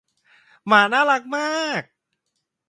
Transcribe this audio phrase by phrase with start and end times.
[0.67, 1.81] หมาน่ารักมาก